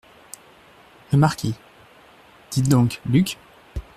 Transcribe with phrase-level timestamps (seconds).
[1.11, 1.53] Le Marquis-
[2.49, 3.37] Dites donc, Luc?